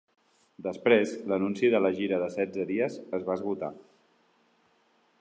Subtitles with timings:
[0.67, 3.73] Després l’anunci de la gira de setze dies, es va esgotar.